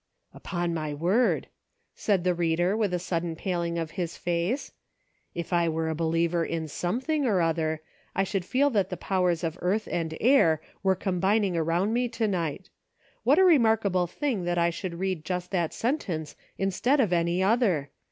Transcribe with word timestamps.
"Upon 0.33 0.73
my 0.73 0.95
word," 0.95 1.45
said 1.93 2.23
the 2.23 2.33
reader, 2.33 2.75
with 2.75 2.91
a 2.91 2.97
sud 2.97 3.21
den 3.21 3.35
paling 3.35 3.77
of 3.77 3.91
his 3.91 4.17
face, 4.17 4.71
"if 5.35 5.53
I 5.53 5.69
were 5.69 5.89
a 5.89 5.93
believer 5.93 6.43
in 6.43 6.67
CIRCLES 6.67 6.69
WITHIN 6.69 6.69
CIRCLES. 6.71 6.97
31$ 6.97 6.97
something 6.97 7.25
or 7.27 7.41
other, 7.41 7.81
I 8.15 8.23
should 8.23 8.43
feel 8.43 8.69
that 8.71 8.89
the 8.89 8.97
powers 8.97 9.43
of 9.43 9.59
earth 9.61 9.87
and 9.91 10.17
air 10.19 10.59
were 10.81 10.95
combining 10.95 11.55
around 11.55 11.93
me 11.93 12.09
to 12.09 12.27
night. 12.27 12.71
What 13.23 13.37
a 13.37 13.43
remarkable 13.43 14.07
thing 14.07 14.43
that 14.45 14.57
I 14.57 14.71
should 14.71 14.95
read 14.95 15.23
just 15.23 15.51
that 15.51 15.71
sentence 15.71 16.35
instead 16.57 16.99
of 16.99 17.13
any 17.13 17.43
other! 17.43 17.91